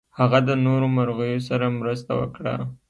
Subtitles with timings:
[0.19, 2.55] هغه د نورو مرغیو سره مرسته وکړه.